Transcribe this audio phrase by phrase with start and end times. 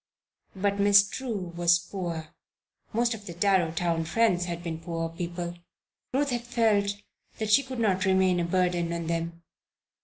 [0.55, 2.29] But Miss True was poor;
[2.91, 5.59] most of the Darrowtown friends had been poor people.
[6.11, 6.93] Ruth had felt
[7.37, 9.43] that she could not remain a burden on them.